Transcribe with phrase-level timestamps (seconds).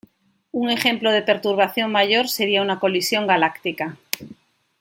[0.51, 3.97] Un ejemplo de perturbación mayor sería una colisión galáctica.